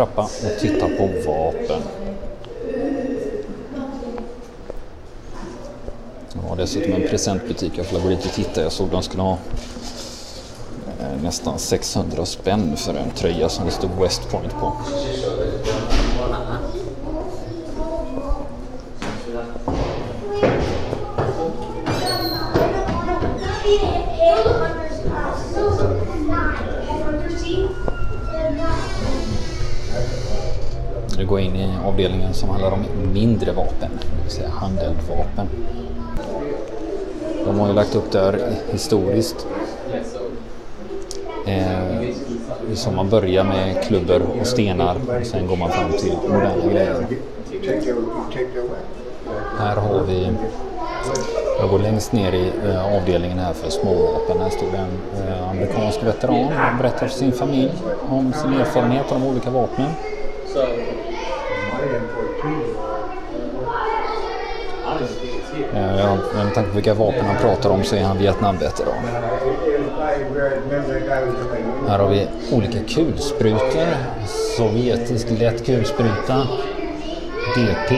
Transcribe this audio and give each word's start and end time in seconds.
trappa 0.00 0.22
och 0.22 0.60
titta 0.60 0.88
på 0.88 1.06
vapen. 1.26 1.82
Det 6.32 6.48
var 6.48 6.56
dessutom 6.56 6.92
en 6.92 7.08
presentbutik. 7.08 7.72
Jag 7.76 7.86
får 7.86 8.00
gå 8.00 8.08
dit 8.08 8.24
och 8.24 8.32
titta. 8.32 8.62
Jag 8.62 8.72
såg 8.72 8.88
de 8.88 9.02
skulle 9.02 9.22
ha 9.22 9.38
eh, 11.00 11.22
nästan 11.22 11.58
600 11.58 12.26
spänn 12.26 12.76
för 12.76 12.94
en 12.94 13.10
tröja 13.10 13.48
som 13.48 13.66
det 13.66 13.70
stod 13.70 13.90
West 14.00 14.30
Point 14.30 14.52
på. 14.52 14.72
Nu 31.20 31.26
går 31.26 31.40
jag 31.40 31.46
in 31.46 31.56
i 31.56 31.68
avdelningen 31.84 32.34
som 32.34 32.48
handlar 32.48 32.70
om 32.70 32.84
mindre 33.12 33.52
vapen, 33.52 33.90
det 34.00 34.22
vill 34.22 34.30
säga 34.30 34.48
handeldvapen. 34.48 35.46
De 37.44 37.58
har 37.58 37.68
ju 37.68 37.74
lagt 37.74 37.94
upp 37.94 38.12
det 38.12 38.18
här 38.18 38.54
historiskt. 38.72 39.46
Eh, 41.46 42.14
som 42.74 42.96
man 42.96 43.08
börjar 43.08 43.44
med 43.44 43.84
klubbor 43.84 44.22
och 44.40 44.46
stenar 44.46 44.96
och 45.20 45.26
sen 45.26 45.46
går 45.46 45.56
man 45.56 45.70
fram 45.70 45.92
till 45.92 46.16
moderna 46.28 46.72
grejer. 46.72 47.06
Här 49.58 49.76
har 49.76 50.04
vi 50.04 50.28
jag 51.60 51.70
går 51.70 51.78
längst 51.78 52.12
ner 52.12 52.32
i 52.32 52.52
eh, 52.64 52.96
avdelningen 52.96 53.38
här 53.38 53.52
för 53.52 53.70
småvapen. 53.70 54.40
Här 54.40 54.50
står 54.50 54.68
en 54.68 55.26
eh, 55.28 55.50
amerikansk 55.50 56.02
veteran 56.02 56.44
och 56.44 56.78
berättar 56.78 57.06
för 57.06 57.18
sin 57.18 57.32
familj 57.32 57.72
om 58.08 58.32
sin 58.32 58.52
erfarenhet 58.52 59.12
av 59.12 59.20
de 59.20 59.26
olika 59.26 59.50
vapnen. 59.50 59.90
Ja, 65.74 66.16
med 66.44 66.54
tanke 66.54 66.70
på 66.70 66.74
vilka 66.74 66.94
vapen 66.94 67.26
han 67.26 67.36
pratar 67.36 67.70
om 67.70 67.84
så 67.84 67.96
är 67.96 68.02
han 68.02 68.18
Vietnamveteran. 68.18 69.04
Här 71.88 71.98
har 71.98 72.08
vi 72.08 72.28
olika 72.52 72.78
kulsprutor. 72.88 73.86
Sovjetisk 74.56 75.26
lätt 75.30 75.66
kulspruta. 75.66 76.46
DP. 77.56 77.96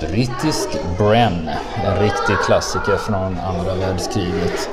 Brittisk 0.00 0.68
Bren. 0.98 1.50
En 1.84 2.02
riktig 2.02 2.36
klassiker 2.46 2.96
från 2.96 3.38
andra 3.38 3.74
världskriget. 3.74 4.70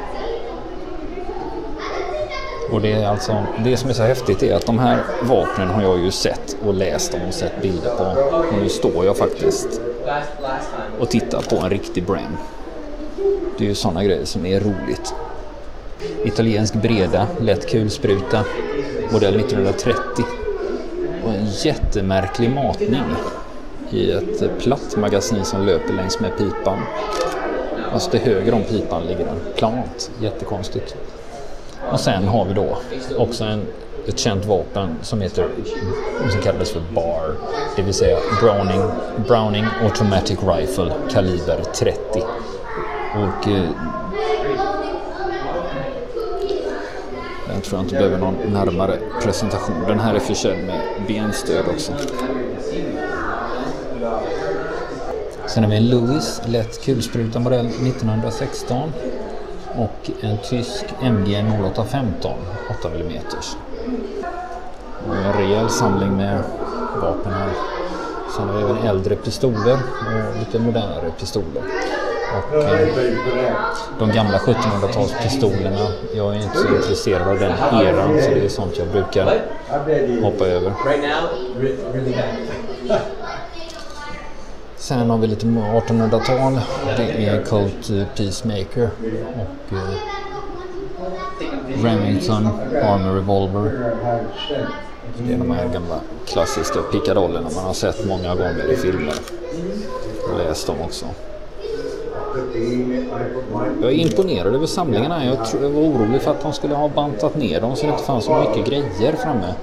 Och 2.71 2.81
det 2.81 2.91
är 2.91 3.07
alltså, 3.07 3.43
det 3.63 3.77
som 3.77 3.89
är 3.89 3.93
så 3.93 4.03
häftigt 4.03 4.43
är 4.43 4.55
att 4.55 4.65
de 4.65 4.79
här 4.79 5.03
vapnen 5.23 5.69
har 5.69 5.81
jag 5.81 5.99
ju 5.99 6.11
sett 6.11 6.57
och 6.65 6.73
läst 6.73 7.13
om 7.13 7.19
och 7.27 7.33
sett 7.33 7.61
bilder 7.61 7.95
på. 7.95 8.03
Och 8.37 8.61
nu 8.61 8.69
står 8.69 9.05
jag 9.05 9.17
faktiskt 9.17 9.81
och 10.99 11.09
tittar 11.09 11.41
på 11.41 11.55
en 11.55 11.69
riktig 11.69 12.05
Bren. 12.05 12.37
Det 13.57 13.63
är 13.63 13.67
ju 13.69 13.75
sådana 13.75 14.03
grejer 14.03 14.25
som 14.25 14.45
är 14.45 14.59
roligt. 14.59 15.13
Italiensk 16.25 16.73
breda, 16.73 17.27
lätt 17.41 17.69
kulspruta, 17.69 18.43
modell 19.11 19.35
1930. 19.35 20.25
Och 21.23 21.33
en 21.33 21.47
jättemärklig 21.63 22.49
matning 22.49 23.03
i 23.89 24.11
ett 24.11 24.59
platt 24.59 24.95
magasin 24.97 25.45
som 25.45 25.65
löper 25.65 25.93
längs 25.93 26.19
med 26.19 26.37
pipan. 26.37 26.79
Alltså 27.93 28.11
till 28.11 28.19
höger 28.19 28.53
om 28.53 28.63
pipan 28.63 29.03
ligger 29.03 29.25
den 29.25 29.39
plant. 29.55 30.11
Jättekonstigt. 30.21 30.95
Och 31.91 31.99
sen 31.99 32.27
har 32.27 32.45
vi 32.45 32.53
då 32.53 32.77
också 33.17 33.43
en, 33.43 33.65
ett 34.07 34.19
känt 34.19 34.45
vapen 34.45 34.95
som 35.01 35.21
heter 35.21 35.47
som 36.31 36.41
kallades 36.41 36.71
för 36.71 36.81
BAR. 36.93 37.35
Det 37.75 37.81
vill 37.81 37.93
säga 37.93 38.17
Browning, 38.39 38.81
Browning 39.27 39.65
Automatic 39.83 40.39
Rifle 40.43 40.93
kaliber 41.11 41.63
30. 41.73 41.99
Och 43.15 43.47
eh, 43.47 43.69
den 47.47 47.61
tror 47.61 47.79
jag 47.79 47.85
inte 47.85 47.95
behöver 47.95 48.17
någon 48.17 48.35
närmare 48.53 48.97
presentation. 49.23 49.75
Den 49.87 49.99
här 49.99 50.15
är 50.15 50.19
försedd 50.19 50.57
med 50.65 50.81
benstöd 51.07 51.65
också. 51.73 51.91
Sen 55.45 55.63
har 55.63 55.71
vi 55.71 55.77
en 55.77 55.89
Lewis 55.89 56.41
lätt 56.45 56.85
kulspruta 56.85 57.39
modell 57.39 57.65
1916 57.65 58.91
och 59.75 60.11
en 60.21 60.37
tysk 60.37 60.85
MG 61.01 61.45
0815 61.73 62.33
8 62.79 62.89
mm. 62.95 63.21
Och 65.07 65.15
en 65.15 65.33
rejäl 65.33 65.69
samling 65.69 66.17
med 66.17 66.43
vapen 67.01 67.33
här. 67.33 67.49
Sen 68.35 68.47
har 68.49 68.57
vi 68.57 68.63
även 68.63 68.77
äldre 68.77 69.15
pistoler 69.15 69.73
och 69.73 70.39
lite 70.39 70.59
modernare 70.59 71.11
pistoler. 71.19 71.63
Och 72.37 72.57
eh, 72.57 72.87
de 73.99 74.11
gamla 74.11 74.37
1700-talspistolerna, 74.37 75.87
jag 76.15 76.35
är 76.35 76.43
inte 76.43 76.57
så 76.57 76.75
intresserad 76.75 77.27
av 77.27 77.39
den 77.39 77.51
eran 77.85 78.21
så 78.21 78.29
det 78.29 78.45
är 78.45 78.49
sånt 78.49 78.77
jag 78.77 78.87
brukar 78.87 79.41
hoppa 80.21 80.45
över. 80.45 80.73
Sen 84.91 85.09
har 85.09 85.17
vi 85.17 85.27
lite 85.27 85.45
1800-tal. 85.45 86.59
Det 86.97 87.25
är 87.25 87.43
Colt 87.43 87.89
eh, 87.89 88.03
Peacemaker 88.17 88.89
och 89.35 89.73
eh, 89.77 89.93
Remington 91.83 92.47
Army 92.83 93.17
Revolver. 93.17 93.93
Det 95.17 95.33
är 95.33 95.37
de 95.37 95.51
här 95.51 95.69
gamla 95.73 95.99
klassiska 96.25 96.79
pickadollerna 96.81 97.49
man 97.55 97.65
har 97.65 97.73
sett 97.73 98.07
många 98.07 98.35
gånger 98.35 98.71
i 98.71 98.75
filmer. 98.75 99.13
Och 100.31 100.37
läst 100.37 100.67
dem 100.67 100.75
också. 100.81 101.05
Jag 103.81 103.91
är 103.91 103.95
imponerad 103.95 104.55
över 104.55 104.65
samlingarna. 104.65 105.25
Jag, 105.25 105.45
tror, 105.45 105.63
jag 105.63 105.69
var 105.69 105.81
orolig 105.81 106.21
för 106.21 106.31
att 106.31 106.41
de 106.41 106.53
skulle 106.53 106.75
ha 106.75 106.87
bantat 106.87 107.35
ner 107.35 107.61
dem 107.61 107.75
så 107.75 107.85
det 107.85 107.91
inte 107.91 108.03
fanns 108.03 108.25
så 108.25 108.37
mycket 108.39 108.65
grejer 108.65 109.15
framme. 109.15 109.53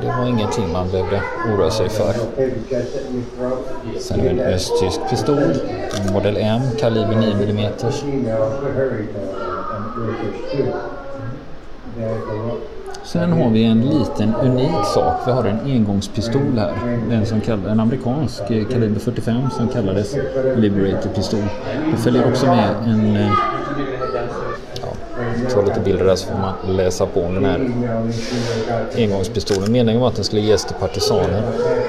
Det 0.00 0.06
var 0.18 0.28
ingenting 0.28 0.72
man 0.72 0.90
behövde 0.90 1.20
oroa 1.54 1.70
sig 1.70 1.88
för. 1.88 2.12
Sen 4.00 4.20
har 4.20 4.24
vi 4.24 4.28
en 4.28 4.40
östtysk 4.40 5.00
pistol, 5.10 5.38
en 6.06 6.12
modell 6.12 6.36
M, 6.36 6.60
kaliber 6.78 7.16
9 7.16 7.50
mm. 7.50 7.72
Sen 13.04 13.32
har 13.32 13.50
vi 13.50 13.64
en 13.64 13.80
liten 13.80 14.34
unik 14.42 14.84
sak. 14.94 15.14
Vi 15.26 15.32
har 15.32 15.44
en 15.44 15.58
engångspistol 15.64 16.58
här. 16.58 16.72
En, 17.10 17.26
som 17.26 17.40
kall- 17.40 17.68
en 17.68 17.80
amerikansk 17.80 18.50
eh, 18.50 18.64
kaliber 18.64 19.00
45 19.00 19.50
som 19.50 19.68
kallades 19.68 20.16
Liberator 20.56 21.10
pistol. 21.14 21.40
Det 21.90 21.96
följer 21.96 22.28
också 22.28 22.46
med 22.46 22.68
en 22.86 23.16
eh, 23.16 23.32
ta 25.48 25.54
tar 25.54 25.62
lite 25.62 25.80
bilder 25.80 26.04
där 26.04 26.16
så 26.16 26.26
får 26.26 26.38
man 26.38 26.76
läsa 26.76 27.06
på 27.06 27.22
om 27.22 27.34
den 27.34 27.44
här 27.44 27.70
engångspistolen. 28.96 29.72
Meningen 29.72 30.00
var 30.00 30.08
att 30.08 30.14
den 30.14 30.24
skulle 30.24 30.42
ges 30.42 30.64
till 30.64 30.76
partisaner 30.76 31.42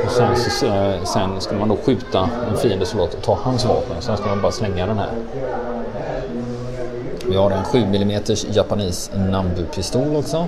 och 0.05 0.11
sen, 0.11 0.35
så, 0.35 0.65
eh, 0.65 1.03
sen 1.03 1.41
skulle 1.41 1.59
man 1.59 1.69
då 1.69 1.75
skjuta 1.75 2.29
en 2.51 2.57
fiendesoldat 2.57 3.13
och 3.13 3.21
ta 3.21 3.39
hans 3.43 3.65
vapen. 3.65 3.95
Sen 3.99 4.17
ska 4.17 4.27
man 4.27 4.41
bara 4.41 4.51
slänga 4.51 4.85
den 4.87 4.97
här. 4.97 5.09
Vi 7.29 7.35
har 7.35 7.51
en 7.51 7.63
7 7.63 7.79
mm 7.79 8.21
japanis 8.51 9.11
Nambu-pistol 9.15 10.15
också. 10.15 10.47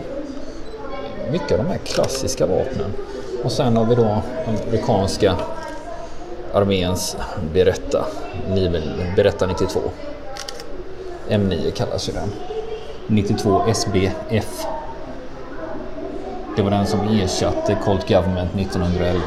Mycket 1.32 1.52
av 1.52 1.58
de 1.58 1.68
här 1.68 1.78
klassiska 1.78 2.46
vapnen. 2.46 2.94
Och 3.44 3.52
sen 3.52 3.78
har 3.78 3.86
vi 3.86 3.96
då 3.96 4.22
amerikanska 4.48 5.36
arméns 6.54 7.18
Beretta, 7.54 8.06
Beretta 9.16 9.48
92. 9.48 9.80
M9 11.30 11.72
kallas 11.72 12.10
ju 12.10 12.14
den. 12.14 12.55
92 13.07 13.62
SBF. 13.74 14.66
Det 16.56 16.62
var 16.62 16.72
den 16.72 16.88
som 16.88 17.00
ersatte 17.00 17.78
Colt 17.84 18.07
Government 18.07 18.56
1911. 18.56 19.22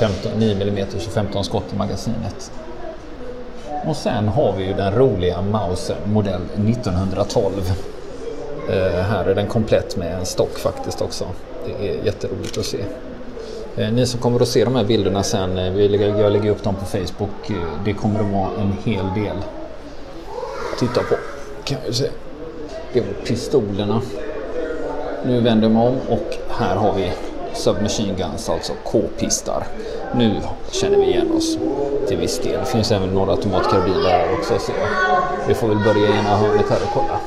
15, 0.00 0.32
9 0.38 0.62
mm 0.62 0.86
15 1.14 1.44
skott 1.44 1.64
i 1.72 1.76
magasinet. 1.76 2.52
Och 3.86 3.96
sen 3.96 4.28
har 4.28 4.52
vi 4.52 4.64
ju 4.64 4.74
den 4.74 4.94
roliga 4.94 5.42
Mauser 5.42 5.96
modell 6.06 6.42
1912. 6.42 7.52
Eh, 8.70 9.02
här 9.02 9.24
är 9.24 9.34
den 9.34 9.46
komplett 9.46 9.96
med 9.96 10.14
en 10.14 10.26
stock 10.26 10.58
faktiskt 10.58 11.02
också. 11.02 11.24
Det 11.66 11.88
är 11.88 12.04
jätteroligt 12.04 12.58
att 12.58 12.64
se. 12.64 12.84
Eh, 13.76 13.92
ni 13.92 14.06
som 14.06 14.20
kommer 14.20 14.40
att 14.40 14.48
se 14.48 14.64
de 14.64 14.74
här 14.74 14.84
bilderna 14.84 15.22
sen, 15.22 15.58
eh, 15.58 15.80
jag 16.20 16.32
lägger 16.32 16.50
upp 16.50 16.62
dem 16.62 16.74
på 16.74 16.84
Facebook. 16.84 17.50
Eh, 17.50 17.56
det 17.84 17.92
kommer 17.92 18.20
att 18.20 18.32
vara 18.32 18.50
en 18.60 18.76
hel 18.84 19.04
del 19.14 19.36
att 20.72 20.78
titta 20.78 21.02
på. 21.02 21.14
Kan 21.64 21.78
vi 21.86 21.92
se. 21.92 22.08
Det 22.92 23.00
var 23.00 23.12
pistolerna. 23.26 24.00
Nu 25.26 25.40
vänder 25.40 25.68
jag 25.68 25.72
mig 25.72 25.88
om 25.88 25.96
och 26.08 26.36
här 26.48 26.76
har 26.76 26.92
vi 26.94 27.12
Submachine 27.54 28.14
Guns, 28.16 28.50
alltså 28.50 28.72
K-pistar. 28.84 29.66
Nu 30.14 30.40
känner 30.70 30.98
vi 30.98 31.04
igen 31.04 31.32
oss 31.32 31.58
till 32.08 32.16
viss 32.16 32.38
del. 32.38 32.60
Det 32.60 32.64
finns 32.64 32.92
även 32.92 33.08
några 33.08 33.32
automatkarbiner 33.32 34.10
här 34.10 34.32
också. 34.38 34.58
Så 34.58 34.72
vi 35.48 35.54
får 35.54 35.68
väl 35.68 35.78
börja 35.78 36.08
i 36.08 36.18
ena 36.18 36.36
hörnet 36.36 36.70
här 36.70 36.82
och 36.82 36.92
kolla. 36.94 37.20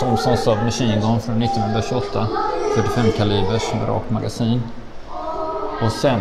Thomson 0.00 0.36
Submachine 0.36 1.00
Gun 1.00 1.20
från 1.20 1.42
1928. 1.42 2.26
45 2.76 3.12
kalibers 3.12 3.72
med 3.74 3.88
rakt 3.88 4.10
magasin. 4.10 4.62
Och 5.84 5.92
sen 5.92 6.20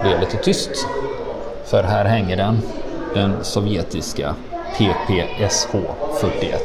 blev 0.00 0.12
det 0.12 0.20
lite 0.20 0.36
tyst. 0.36 0.86
För 1.64 1.82
här 1.82 2.04
hänger 2.04 2.36
den, 2.36 2.62
den 3.14 3.44
sovjetiska 3.44 4.34
PPSH 4.76 5.70
41 6.20 6.62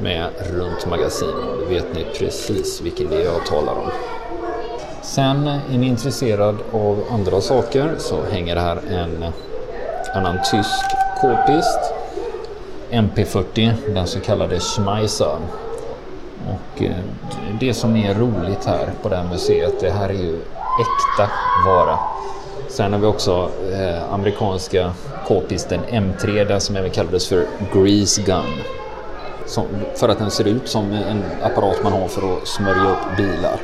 med 0.00 0.28
runt 0.38 0.86
magasin. 0.86 1.34
Då 1.60 1.64
vet 1.64 1.94
ni 1.94 2.06
precis 2.18 2.80
vilken 2.80 3.10
det 3.10 3.16
är 3.16 3.24
jag 3.24 3.46
talar 3.46 3.72
om. 3.72 3.90
Sen 5.02 5.46
är 5.46 5.78
ni 5.78 5.86
intresserad 5.86 6.56
av 6.72 7.04
andra 7.10 7.40
saker 7.40 7.94
så 7.98 8.22
hänger 8.32 8.56
här 8.56 8.76
en 8.90 9.24
annan 10.14 10.38
tysk 10.50 10.84
k-pist. 11.20 11.94
MP40, 12.90 13.72
den 13.94 14.06
så 14.06 14.20
kallade 14.20 14.60
Schmeisser 14.60 15.36
och 16.90 17.58
det 17.60 17.74
som 17.74 17.96
är 17.96 18.14
roligt 18.14 18.64
här 18.64 18.90
på 19.02 19.08
det 19.08 19.16
här 19.16 19.24
museet, 19.24 19.80
det 19.80 19.90
här 19.90 20.08
är 20.08 20.12
ju 20.12 20.36
äkta 20.80 21.30
vara. 21.66 21.98
Sen 22.68 22.92
har 22.92 23.00
vi 23.00 23.06
också 23.06 23.50
eh, 23.72 24.12
amerikanska 24.12 24.92
k-pisten 25.28 25.80
M3, 25.90 26.44
den 26.44 26.60
som 26.60 26.76
även 26.76 26.90
kallades 26.90 27.28
för 27.28 27.46
Grease 27.72 28.22
Gun. 28.22 28.62
Som, 29.46 29.64
för 29.94 30.08
att 30.08 30.18
den 30.18 30.30
ser 30.30 30.44
ut 30.48 30.68
som 30.68 30.92
en 30.92 31.22
apparat 31.42 31.82
man 31.82 31.92
har 31.92 32.08
för 32.08 32.36
att 32.36 32.48
smörja 32.48 32.90
upp 32.90 33.16
bilar. 33.16 33.60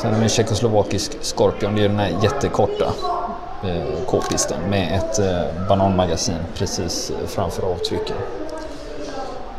Sen 0.00 0.12
har 0.12 0.18
vi 0.18 0.22
en 0.22 0.28
tjeckoslovakisk 0.28 1.12
Scorpion, 1.20 1.74
det 1.74 1.84
är 1.84 1.88
den 1.88 1.98
här 1.98 2.12
jättekorta 2.22 2.92
eh, 3.64 4.04
k-pisten 4.06 4.60
med 4.70 4.96
ett 4.96 5.18
eh, 5.18 5.68
bananmagasin 5.68 6.38
precis 6.54 7.12
framför 7.26 7.62
avtrycken. 7.62 8.16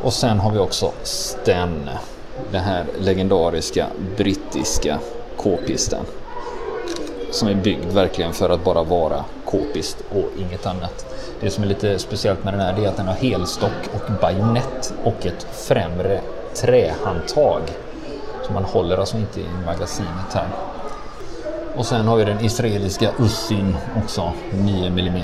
Och 0.02 0.12
sen 0.12 0.38
har 0.38 0.50
vi 0.50 0.58
också 0.58 0.92
Sten, 1.02 1.90
den 2.50 2.60
här 2.60 2.84
legendariska 3.00 3.86
brittiska 4.16 4.98
k-pisten. 5.36 6.04
Som 7.30 7.48
är 7.48 7.54
byggd 7.54 7.92
verkligen 7.92 8.32
för 8.32 8.50
att 8.50 8.64
bara 8.64 8.82
vara 8.82 9.24
k-pist 9.44 9.96
och 10.10 10.40
inget 10.40 10.66
annat. 10.66 11.06
Det 11.40 11.50
som 11.50 11.64
är 11.64 11.68
lite 11.68 11.98
speciellt 11.98 12.44
med 12.44 12.54
den 12.54 12.60
här 12.60 12.84
är 12.84 12.88
att 12.88 12.96
den 12.96 13.06
har 13.06 13.14
helstock 13.14 13.88
och 13.94 14.12
bajonett 14.20 14.94
och 15.04 15.26
ett 15.26 15.46
främre 15.52 16.20
trähandtag. 16.54 17.60
Så 18.46 18.52
man 18.52 18.64
håller 18.64 18.96
alltså 18.96 19.16
inte 19.16 19.40
i 19.40 19.46
magasinet 19.66 20.34
här. 20.34 20.48
Och 21.76 21.86
sen 21.86 22.06
har 22.06 22.16
vi 22.16 22.24
den 22.24 22.44
israeliska 22.44 23.10
Ussin 23.18 23.76
också, 24.04 24.32
9 24.52 24.86
mm. 24.86 25.20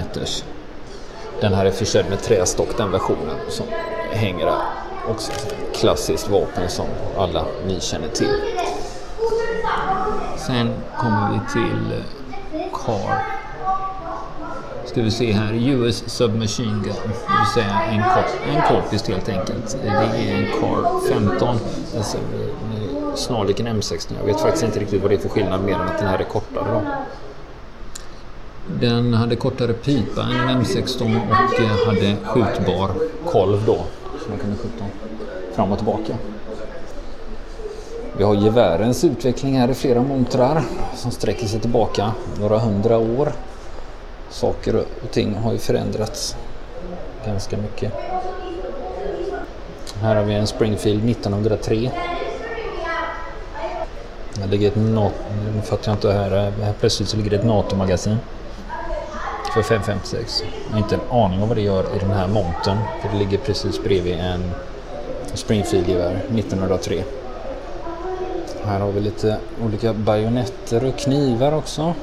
Den 1.41 1.55
här 1.55 1.67
är 1.67 1.71
försedd 1.71 2.07
med 2.11 2.23
trästock, 2.23 2.77
den 2.77 2.91
versionen 2.91 3.37
som 3.49 3.67
hänger 4.15 4.47
där. 4.47 4.63
Också 5.11 5.33
ett 5.33 5.55
klassiskt 5.75 6.29
vapen 6.29 6.69
som 6.69 6.87
alla 7.19 7.45
ni 7.67 7.81
känner 7.81 8.09
till. 8.09 8.41
Sen 10.37 10.71
kommer 10.97 11.33
vi 11.33 11.53
till 11.53 11.93
eh, 11.93 12.73
Car 12.73 13.35
ska 14.95 15.03
vi 15.03 15.11
se 15.11 15.33
här, 15.33 15.55
US 15.55 16.05
Submachine 16.07 16.83
Gun, 16.85 16.95
det 17.05 17.39
vill 17.39 17.47
säga 17.55 17.83
en, 17.83 18.01
en 18.55 18.63
k 18.63 18.75
helt 19.09 19.29
enkelt. 19.29 19.79
Det 19.83 19.89
är 19.89 20.37
en 20.37 20.47
Car 20.61 21.09
15, 21.09 21.57
alltså, 21.97 22.17
eh, 22.17 23.15
snarlik 23.15 23.61
en 23.61 23.69
M16. 23.69 24.13
Jag 24.19 24.27
vet 24.27 24.41
faktiskt 24.41 24.65
inte 24.65 24.79
riktigt 24.81 25.03
vad 25.03 25.11
det 25.11 25.15
är 25.15 25.19
för 25.19 25.29
skillnad 25.29 25.65
mer 25.65 25.75
än 25.75 25.81
att 25.81 25.99
den 25.99 26.09
här 26.09 26.19
är 26.19 26.25
kortare. 26.25 26.65
Då. 26.73 26.83
Den 28.81 29.15
hade 29.15 29.37
kortare 29.37 29.73
pipa 29.73 30.23
än 30.23 30.49
en 30.49 30.65
M16 30.65 31.03
och 31.03 31.61
eh, 31.61 31.87
hade 31.87 32.17
skjutbar 32.25 32.91
kolv 33.27 33.63
då, 33.67 33.79
så 34.25 34.31
man 34.31 34.39
kunde 34.39 34.57
skjuta 34.57 34.85
fram 35.53 35.73
och 35.73 35.79
tillbaka. 35.79 36.17
Vi 38.17 38.25
har 38.25 38.35
gevärens 38.35 39.05
utveckling 39.05 39.59
här 39.59 39.71
i 39.71 39.75
flera 39.75 40.03
montrar 40.03 40.63
som 40.95 41.11
sträcker 41.11 41.47
sig 41.47 41.61
tillbaka 41.61 42.13
några 42.41 42.59
hundra 42.59 42.99
år 42.99 43.33
saker 44.31 44.77
och 44.77 45.11
ting 45.11 45.35
har 45.35 45.53
ju 45.53 45.59
förändrats 45.59 46.37
ganska 47.27 47.57
mycket. 47.57 47.93
Här 50.01 50.17
har 50.17 50.25
vi 50.25 50.35
en 50.35 50.47
Springfield 50.47 51.11
1903. 51.11 51.91
Här 54.41 54.47
ligger 54.47 54.69
ett 54.69 54.77
NATO, 54.77 55.15
nu 55.55 55.63
fattar 55.63 55.91
jag 55.91 55.97
inte 55.97 56.13
här, 56.13 56.31
här 56.31 56.73
plötsligt 56.81 57.09
så 57.09 57.17
ligger 57.17 57.31
det 57.31 57.37
ett 57.37 57.45
NATO-magasin. 57.45 58.17
För 59.55 59.63
556. 59.63 60.43
Jag 60.67 60.73
har 60.73 60.79
inte 60.79 60.95
en 60.95 61.01
aning 61.11 61.43
om 61.43 61.49
vad 61.49 61.57
det 61.57 61.63
gör 61.63 61.97
i 61.97 61.99
den 61.99 62.11
här 62.11 62.29
monten. 62.29 62.79
För 63.03 63.09
det 63.13 63.19
ligger 63.19 63.39
precis 63.39 63.83
bredvid 63.83 64.15
en 64.15 64.51
Springfield-gevär 65.35 66.21
1903. 66.39 67.03
Här 68.65 68.81
har 68.81 68.93
vi 68.93 69.01
lite 69.01 69.37
olika 69.65 69.93
bajonetter 69.93 70.85
och 70.85 70.99
knivar 70.99 71.53
också. 71.53 71.95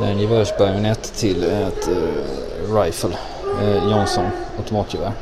Det 0.00 0.06
är 0.06 0.10
En 0.10 0.18
gevärsbajonett 0.18 1.02
till 1.02 1.44
ett 1.44 1.88
uh, 1.88 2.74
rifle, 2.74 3.16
uh, 3.62 3.90
Johnson 3.90 4.24
automatgevär. 4.58 5.12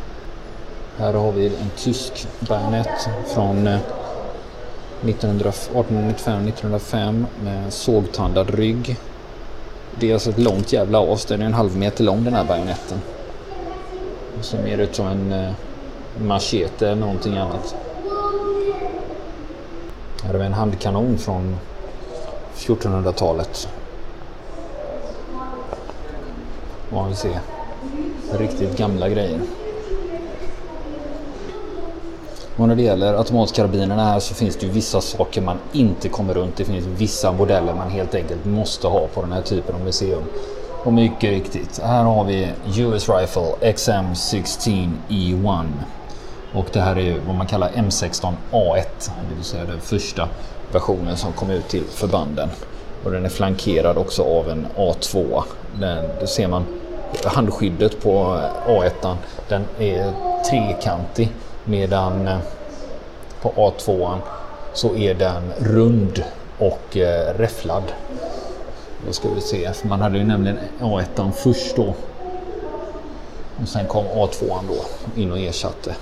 Här 0.99 1.13
har 1.13 1.33
vi 1.33 1.47
en 1.47 1.71
tysk 1.77 2.27
bajonett 2.41 3.09
från 3.35 3.67
eh, 3.67 3.75
uh, 3.75 3.81
1895-1905 5.05 7.25
med 7.45 7.73
sågtandad 7.73 8.51
rygg. 8.51 8.97
Det 10.01 10.11
är 10.11 10.15
alltså 10.15 10.31
ett 10.31 10.39
långt 10.39 10.73
jävla 10.73 11.13
as, 11.13 11.25
den 11.25 11.43
är 11.43 11.47
en 11.47 11.55
halv 11.55 11.77
meter 11.77 12.05
lång 12.05 12.25
den 12.25 12.35
här 12.35 12.45
bajonetten. 12.45 12.99
Som 14.41 14.63
mer 14.63 14.79
ut 14.79 14.95
som 14.95 15.07
en 15.07 15.33
eh, 15.33 15.53
machete 16.19 16.87
eller 16.87 17.01
någonting 17.01 17.37
annat. 17.37 17.75
Här 20.23 20.33
har 20.33 20.39
vi 20.39 20.47
en 20.47 20.53
handkanon 20.53 21.19
från 21.19 21.57
1400-talet 22.57 23.69
vad 26.91 27.09
vi 27.09 27.15
se. 27.15 27.39
Riktigt 28.33 28.79
gamla 28.79 29.09
grejer. 29.09 29.41
Och 32.57 32.69
när 32.69 32.77
det 32.77 32.83
gäller 32.83 33.15
automatkarbinerna 33.15 34.05
här 34.05 34.21
så 34.21 34.35
finns 34.35 34.57
det 34.57 34.67
ju 34.67 34.73
vissa 34.73 35.01
saker 35.01 35.41
man 35.41 35.59
inte 35.73 36.09
kommer 36.09 36.35
runt. 36.35 36.57
Det 36.57 36.65
finns 36.65 36.87
vissa 36.87 37.33
modeller 37.33 37.75
man 37.75 37.91
helt 37.91 38.15
enkelt 38.15 38.45
måste 38.45 38.87
ha 38.87 39.07
på 39.07 39.23
den 39.23 39.33
här 39.33 39.43
typen 39.43 39.75
av 39.75 39.81
museum. 39.81 40.23
Och 40.85 40.93
mycket 40.93 41.31
riktigt, 41.31 41.81
här 41.85 42.05
har 42.05 42.25
vi 42.25 42.49
US 42.79 43.09
Rifle 43.09 43.55
XM16 43.61 44.91
E1. 45.09 45.67
Och 46.55 46.67
det 46.73 46.81
här 46.81 46.99
är 46.99 47.21
vad 47.27 47.35
man 47.35 47.47
kallar 47.47 47.69
M16 47.69 48.33
A1, 48.53 49.11
det 49.29 49.35
vill 49.35 49.45
säga 49.45 49.65
den 49.65 49.81
första 49.81 50.29
versionen 50.73 51.17
som 51.17 51.33
kom 51.33 51.51
ut 51.51 51.69
till 51.69 51.85
förbanden. 51.85 52.49
Och 53.05 53.11
den 53.11 53.25
är 53.25 53.29
flankerad 53.29 53.99
också 53.99 54.23
av 54.23 54.51
en 54.51 54.67
A2. 54.77 55.43
Den, 55.81 56.05
det 56.21 56.27
ser 56.27 56.49
man 56.49 56.65
handskyddet 57.25 58.03
på 58.03 58.41
A1 58.67 59.17
den 59.49 59.65
är 59.79 60.13
trekantig 60.51 61.29
medan 61.67 62.29
eh, 62.29 62.39
på 63.43 63.51
A2 63.51 64.19
så 64.73 64.97
är 64.97 65.15
den 65.15 65.53
rund 65.59 66.25
och 66.59 66.97
eh, 66.97 67.35
räfflad. 67.39 67.83
Då 69.07 69.13
ska 69.13 69.29
vi 69.35 69.41
se, 69.41 69.73
för 69.73 69.89
man 69.89 70.01
hade 70.01 70.19
ju 70.19 70.25
nämligen 70.25 70.59
A1 70.81 71.31
först 71.33 71.77
då. 71.77 71.95
Och 73.63 73.69
sen 73.69 73.87
kom 73.87 74.05
A2 74.05 74.59
då 74.69 74.85
in 75.21 75.33
och 75.33 75.39
ersatte. 75.39 75.95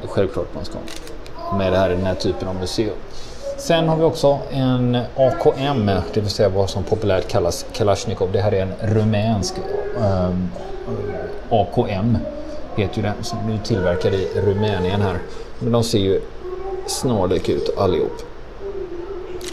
Det 0.00 0.06
är 0.06 0.08
självklart 0.08 0.54
man 0.54 0.64
ska 0.64 0.78
med 1.56 1.72
det 1.72 1.78
här 1.78 1.90
i 1.90 1.94
den 1.94 2.06
här 2.06 2.14
typen 2.14 2.48
av 2.48 2.54
museum. 2.54 2.96
Sen 3.58 3.88
har 3.88 3.96
vi 3.96 4.02
också 4.02 4.38
en 4.50 4.98
AKM, 5.16 5.86
det 5.86 6.20
vill 6.20 6.30
säga 6.30 6.48
vad 6.48 6.70
som 6.70 6.82
populärt 6.82 7.28
kallas 7.28 7.66
Kalashnikov. 7.72 8.32
Det 8.32 8.40
här 8.40 8.54
är 8.54 8.62
en 8.62 8.72
rumänsk 8.80 9.54
eh, 9.98 10.28
um, 10.28 10.50
AKM, 11.50 12.18
heter 12.80 12.96
ju 12.96 13.02
den, 13.02 13.24
som 13.24 13.38
nu 13.46 13.58
tillverkad 13.64 14.14
i 14.14 14.28
Rumänien 14.34 15.00
här. 15.02 15.18
Men 15.58 15.72
de 15.72 15.84
ser 15.84 15.98
ju 15.98 16.20
snarlika 16.86 17.52
ut 17.52 17.78
allihop. 17.78 18.22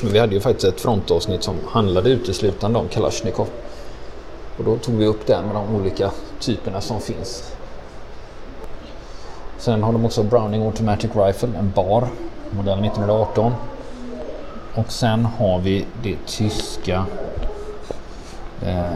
Men 0.01 0.12
vi 0.13 0.19
hade 0.19 0.36
ju 0.36 0.41
faktiskt 0.41 0.67
ett 0.67 0.81
frontavsnitt 0.81 1.43
som 1.43 1.55
handlade 1.67 2.10
uteslutande 2.10 2.79
om 2.79 2.88
Kalashnikov. 2.88 3.48
Och 4.57 4.63
då 4.63 4.77
tog 4.77 4.96
vi 4.96 5.05
upp 5.05 5.27
den 5.27 5.46
med 5.46 5.55
de 5.55 5.75
olika 5.75 6.12
typerna 6.39 6.81
som 6.81 7.01
finns. 7.01 7.53
Sen 9.57 9.84
har 9.84 9.93
de 9.93 10.05
också 10.05 10.24
Browning 10.24 10.65
Automatic 10.65 11.12
Rifle, 11.15 11.50
en 11.60 11.72
bar, 11.75 12.07
modell 12.51 12.79
1918. 12.79 13.51
Och 14.75 14.91
sen 14.91 15.25
har 15.25 15.60
vi 15.60 15.86
det 16.03 16.17
tyska 16.25 17.05
eh, 18.62 18.91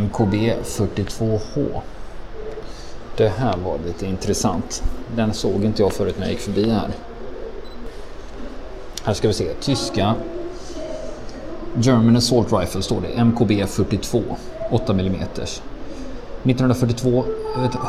MKB 0.00 0.54
42H. 0.64 1.80
Det 3.20 3.28
här 3.28 3.56
var 3.56 3.78
lite 3.86 4.06
intressant. 4.06 4.82
Den 5.16 5.34
såg 5.34 5.64
inte 5.64 5.82
jag 5.82 5.92
förut 5.92 6.14
när 6.18 6.26
jag 6.26 6.32
gick 6.32 6.40
förbi 6.40 6.70
här. 6.70 6.88
Här 9.04 9.14
ska 9.14 9.28
vi 9.28 9.34
se. 9.34 9.54
Tyska 9.60 10.14
German 11.76 12.16
Assault 12.16 12.52
Rifle 12.52 12.82
står 12.82 13.00
det. 13.00 13.24
MKB 13.24 13.66
42. 13.66 14.22
8 14.70 14.92
mm. 14.92 15.14
1942 15.14 17.24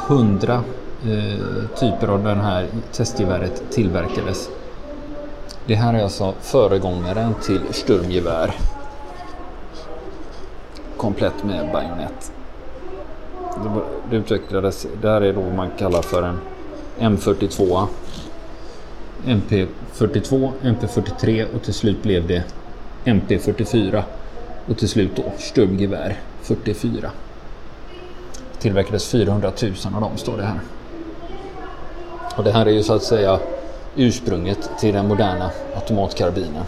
100 0.09 0.53
eh, 0.53 0.61
typer 1.79 2.07
av 2.07 2.23
den 2.23 2.39
här 2.39 2.67
testgeväret 2.91 3.63
tillverkades. 3.71 4.49
Det 5.65 5.75
här 5.75 5.93
är 5.93 6.03
alltså 6.03 6.33
föregångaren 6.41 7.33
till 7.43 7.61
sturmgevär. 7.71 8.55
Komplett 10.97 11.43
med 11.43 11.71
bajonett. 11.71 12.31
Det 14.09 14.15
utvecklades, 14.15 14.87
det 15.01 15.09
här 15.09 15.21
är 15.21 15.33
då 15.33 15.41
vad 15.41 15.55
man 15.55 15.69
kallar 15.77 16.01
för 16.01 16.23
en 16.23 16.39
M42. 16.99 17.87
MP42, 19.25 20.51
MP43 20.61 21.45
och 21.55 21.63
till 21.63 21.73
slut 21.73 22.03
blev 22.03 22.27
det 22.27 22.43
MP44 23.05 24.03
och 24.67 24.77
till 24.77 24.89
slut 24.89 25.15
då 25.15 25.23
sturmgevär 25.37 26.19
44. 26.41 27.11
Tillverkades 28.59 29.07
400 29.07 29.51
000 29.61 29.73
av 29.95 30.01
dem 30.01 30.17
står 30.17 30.37
det 30.37 30.43
här. 30.43 30.59
Och 32.37 32.43
det 32.43 32.51
här 32.51 32.65
är 32.65 32.71
ju 32.71 32.83
så 32.83 32.93
att 32.93 33.03
säga 33.03 33.39
ursprunget 33.95 34.69
till 34.79 34.93
den 34.93 35.07
moderna 35.07 35.51
automatkarbinen. 35.75 36.63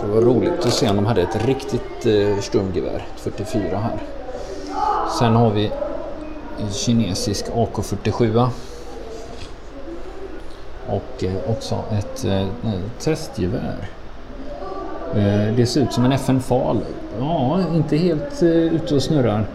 Det 0.00 0.06
var 0.06 0.20
roligt 0.20 0.66
att 0.66 0.72
se 0.72 0.90
om 0.90 0.96
de 0.96 1.06
hade 1.06 1.22
ett 1.22 1.46
riktigt 1.46 2.06
eh, 2.06 2.40
stumgevär, 2.40 3.06
44 3.16 3.78
här. 3.78 4.02
Sen 5.18 5.34
har 5.36 5.50
vi 5.50 5.70
en 6.60 6.70
kinesisk 6.72 7.46
AK47 7.46 8.48
och 10.88 11.24
eh, 11.24 11.32
också 11.46 11.78
ett 11.92 12.24
eh, 12.24 12.40
eh, 12.40 12.80
testgevär. 12.98 13.88
Eh, 15.14 15.54
det 15.56 15.66
ser 15.66 15.80
ut 15.80 15.92
som 15.92 16.04
en 16.04 16.12
FN-fal. 16.12 16.80
Ja, 17.18 17.60
inte 17.74 17.96
helt 17.96 18.42
eh, 18.42 18.48
ute 18.48 18.94
och 18.94 19.02
snurrar. 19.02 19.46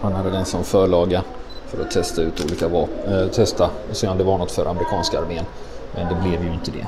Han 0.00 0.12
hade 0.12 0.30
den 0.30 0.44
som 0.44 0.64
förlaga 0.64 1.22
för 1.66 1.82
att 1.82 1.90
testa 1.90 2.22
ut 2.22 2.44
olika 2.44 2.68
vapen, 2.68 3.12
eh, 3.12 3.26
testa 3.26 3.70
och 3.90 3.96
se 3.96 4.08
om 4.08 4.18
det 4.18 4.24
var 4.24 4.38
något 4.38 4.50
för 4.52 4.66
amerikanska 4.66 5.18
armén. 5.20 5.44
Men 5.94 6.08
det 6.08 6.20
blev 6.28 6.44
ju 6.44 6.52
inte 6.52 6.70
det. 6.70 6.86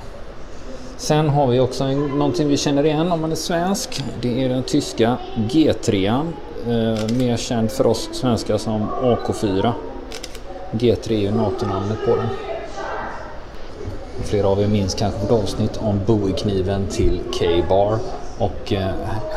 Sen 1.02 1.28
har 1.28 1.46
vi 1.46 1.60
också 1.60 1.84
en, 1.84 2.06
någonting 2.06 2.48
vi 2.48 2.56
känner 2.56 2.84
igen 2.84 3.12
om 3.12 3.20
man 3.20 3.32
är 3.32 3.36
svensk. 3.36 4.04
Det 4.20 4.44
är 4.44 4.48
den 4.48 4.62
tyska 4.62 5.18
G3. 5.34 6.06
Eh, 6.66 7.16
mer 7.16 7.36
känd 7.36 7.70
för 7.70 7.86
oss 7.86 8.08
svenskar 8.12 8.58
som 8.58 8.88
AK4. 9.02 9.72
G3 10.70 11.12
är 11.12 11.18
ju 11.18 11.30
NATO-namnet 11.30 11.98
på 12.06 12.16
den. 12.16 12.28
Flera 14.24 14.48
av 14.48 14.60
er 14.60 14.68
minns 14.68 14.94
kanske 14.94 15.20
vårt 15.20 15.42
avsnitt 15.42 15.76
om 15.76 16.00
Bowie-kniven 16.06 16.86
till 16.90 17.20
K-bar. 17.38 17.98
Och 18.38 18.72
eh, 18.72 18.94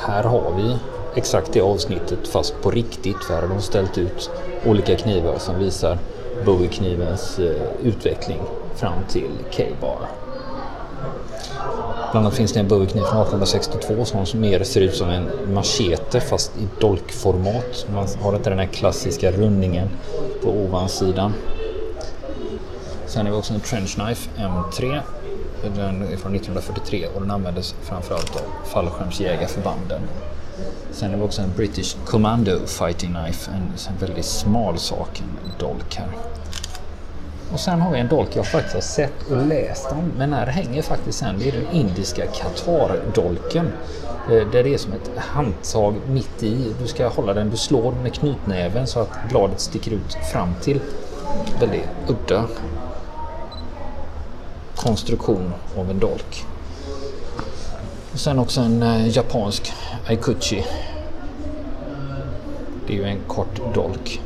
här 0.08 0.24
har 0.24 0.54
vi 0.58 0.76
exakt 1.16 1.54
det 1.54 1.62
avsnittet 1.62 2.28
fast 2.28 2.62
på 2.62 2.72
riktigt. 2.72 3.24
För 3.24 3.34
här 3.34 3.42
har 3.42 3.50
de 3.50 3.62
ställt 3.62 3.98
ut 3.98 4.30
olika 4.66 4.96
knivar 4.96 5.38
som 5.38 5.60
visar 5.60 5.98
Bowie-knivens 6.46 7.40
eh, 7.40 7.88
utveckling 7.88 8.40
fram 8.76 9.00
till 9.10 9.32
K-bar. 9.58 10.25
Bland 12.12 12.26
annat 12.26 12.38
finns 12.38 12.54
det 12.54 12.60
en 12.60 12.68
Bowie-kniv 12.68 13.02
från 13.02 13.22
1862 13.22 14.06
som 14.06 14.42
mer 14.42 14.64
ser 14.64 14.82
ut 14.82 14.96
som 14.96 15.10
en 15.10 15.54
machete 15.54 16.22
fast 16.22 16.58
i 16.58 16.68
dolkformat. 16.80 17.88
Man 17.94 18.08
har 18.22 18.36
inte 18.36 18.50
den 18.50 18.60
här 18.60 18.66
klassiska 18.66 19.32
rundningen 19.32 19.90
på 20.44 20.50
ovansidan. 20.50 21.34
Sen 23.08 23.26
har 23.26 23.34
vi 23.34 23.40
också 23.40 23.54
en 23.54 23.60
Trench 23.60 23.96
Knife 23.96 24.30
M3. 24.38 25.00
Den 25.76 26.02
är 26.02 26.18
från 26.18 26.36
1943 26.36 27.08
och 27.16 27.22
den 27.22 27.32
användes 27.32 27.76
framförallt 27.82 28.36
av 28.36 28.68
fallskärmsjägarförbanden. 28.68 30.02
Sen 30.92 31.10
har 31.12 31.18
vi 31.18 31.24
också 31.24 31.42
en 31.42 31.52
British 31.56 31.96
Commando 32.06 32.60
Fighting 32.66 33.14
Knife, 33.14 33.52
en, 33.52 33.74
en 33.90 34.00
väldigt 34.00 34.26
smal 34.26 34.78
sak, 34.78 35.22
en 35.22 35.52
dolk 35.60 35.96
här. 35.96 36.08
Och 37.54 37.60
sen 37.60 37.82
har 37.82 37.92
vi 37.92 38.00
en 38.00 38.08
dolk 38.08 38.36
jag 38.36 38.48
faktiskt 38.48 38.74
har 38.74 38.82
sett 38.82 39.32
och 39.32 39.48
läst 39.48 39.92
om, 39.92 40.12
men 40.18 40.34
här 40.34 40.46
hänger 40.46 40.82
faktiskt 40.82 41.20
sen, 41.20 41.40
det 41.40 41.48
är 41.48 41.52
den 41.52 41.72
indiska 41.72 42.26
Qatar-dolken. 42.26 43.72
Eh, 44.32 44.48
där 44.52 44.64
det 44.64 44.74
är 44.74 44.78
som 44.78 44.94
ett 44.94 45.12
handtag 45.18 45.96
mitt 46.08 46.44
i. 46.44 46.74
Du 46.82 46.88
ska 46.88 47.08
hålla 47.08 47.34
den, 47.34 47.50
du 47.50 47.58
slår 47.58 47.92
med 47.92 48.14
knytnäven 48.14 48.88
så 48.88 49.00
att 49.00 49.10
bladet 49.30 49.60
sticker 49.60 49.92
ut 49.92 50.14
fram 50.32 50.54
till. 50.62 50.80
Väldigt 51.60 51.88
udda 52.08 52.46
konstruktion 54.76 55.54
av 55.78 55.90
en 55.90 56.00
dolk. 56.00 56.46
Och 58.14 58.20
sen 58.20 58.40
också 58.40 58.62
en 58.62 58.84
eh, 58.84 59.08
japansk 59.08 59.74
Aikuchi. 60.08 60.66
Det 62.88 62.94
är 62.94 62.98
ju 62.98 63.04
en 63.04 63.20
kort 63.28 63.74
dolk. 63.74 64.22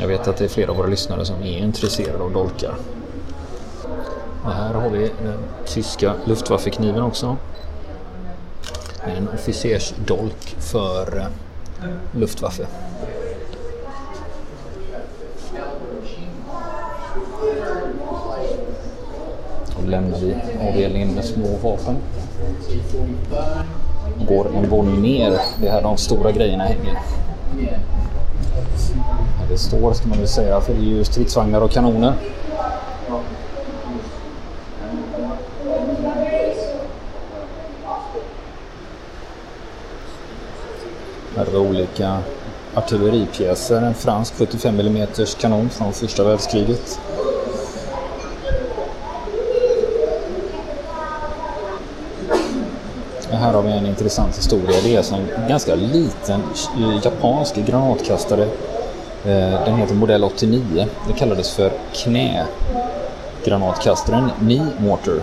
Jag 0.00 0.08
vet 0.08 0.28
att 0.28 0.36
det 0.36 0.44
är 0.44 0.48
flera 0.48 0.70
av 0.70 0.76
våra 0.76 0.86
lyssnare 0.86 1.24
som 1.24 1.42
är 1.42 1.58
intresserade 1.58 2.24
av 2.24 2.32
dolkar. 2.32 2.74
Och 4.44 4.52
här 4.52 4.74
har 4.74 4.90
vi 4.90 5.10
den 5.22 5.38
tyska 5.66 6.14
Luftwaffekniven 6.24 7.02
också. 7.02 7.36
En 9.04 9.28
officersdolk 9.28 10.56
för 10.58 11.18
eh, 11.18 12.18
Luftwaffe. 12.18 12.66
Då 19.76 19.90
lämnar 19.90 20.18
vi 20.18 20.34
avdelningen 20.68 21.14
med 21.14 21.24
små 21.24 21.56
vapen. 21.62 21.96
Går 24.28 24.46
en 24.56 24.68
våning 24.70 25.02
ner. 25.02 25.38
Det 25.60 25.68
är 25.68 25.72
här 25.72 25.82
de 25.82 25.96
stora 25.96 26.32
grejerna 26.32 26.64
hänger. 26.64 26.98
Det 29.48 29.58
står 29.58 29.92
ska 29.92 30.08
man 30.08 30.18
väl 30.18 30.28
säga 30.28 30.60
för 30.60 30.74
det 30.74 30.80
är 30.80 30.82
ju 30.82 31.04
stridsvagnar 31.04 31.60
och 31.60 31.70
kanoner. 31.70 32.14
Här 41.36 41.44
har 41.44 41.52
vi 41.52 41.58
olika 41.58 42.18
artilleripjäser. 42.74 43.82
En 43.82 43.94
fransk 43.94 44.34
75 44.38 44.80
mm 44.80 45.06
kanon 45.40 45.70
från 45.70 45.92
första 45.92 46.24
världskriget. 46.24 47.00
Här 53.30 53.52
har 53.52 53.62
vi 53.62 53.70
en 53.70 53.86
intressant 53.86 54.38
historia. 54.38 54.80
Det 54.82 54.94
är 54.94 54.98
alltså 54.98 55.14
en 55.14 55.48
ganska 55.48 55.74
liten 55.74 56.42
japansk 57.04 57.56
granatkastare. 57.56 58.48
Eh, 59.26 59.64
den 59.64 59.76
heter 59.76 59.94
modell 59.94 60.24
89. 60.24 60.86
Det 61.06 61.12
kallades 61.12 61.54
för 61.54 61.72
knägranatkastaren 61.92 64.30
Knee 64.38 64.66
Mortar. 64.78 65.14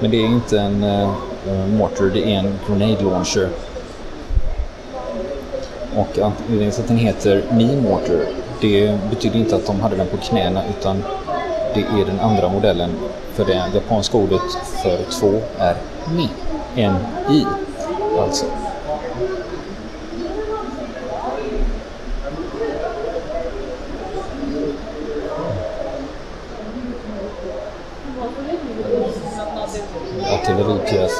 Men 0.00 0.10
det 0.10 0.16
är 0.16 0.26
inte 0.26 0.60
en 0.60 0.84
uh, 0.84 1.08
mortar, 1.78 2.04
det 2.04 2.34
är 2.34 2.38
en 2.38 2.58
grenade 2.68 3.04
launcher. 3.04 3.48
Och 5.96 6.18
anledningen 6.18 6.72
till 6.72 6.82
att 6.82 6.88
den 6.88 6.96
heter 6.96 7.42
Knee 7.48 7.82
Mortar, 7.82 8.26
det 8.60 8.98
betyder 9.10 9.38
inte 9.38 9.56
att 9.56 9.66
de 9.66 9.80
hade 9.80 9.96
den 9.96 10.06
på 10.06 10.16
knäna 10.16 10.62
utan 10.78 11.04
det 11.74 11.80
är 11.80 12.04
den 12.06 12.20
andra 12.20 12.48
modellen 12.48 12.90
för 13.32 13.44
det 13.44 13.62
japanska 13.74 14.18
ordet 14.18 14.40
för 14.82 14.98
två 15.20 15.40
är 15.58 15.76
ni. 16.16 16.28
N-I 16.76 17.46
alltså. 18.20 18.46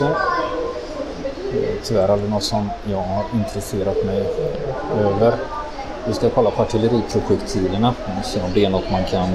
Artilleripjäser. 0.03 1.81
Tyvärr 1.85 2.09
aldrig 2.09 2.31
något 2.31 2.43
som 2.43 2.71
jag 2.91 3.03
har 3.03 3.25
intresserat 3.35 4.05
mig 4.05 4.27
över. 4.99 5.35
Vi 6.07 6.15
ska 6.15 6.31
kolla 6.31 6.51
på 6.51 6.63
artilleriprojektilerna 6.63 7.95
och 8.19 8.25
se 8.25 8.41
om 8.41 8.51
det 8.55 8.65
är 8.65 8.71
något 8.71 8.91
man 8.91 9.05
kan 9.05 9.29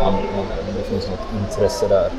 om 0.00 0.14
det 0.76 0.82
finns 0.82 1.08
något 1.08 1.42
intresse 1.42 1.88
där. 1.88 2.10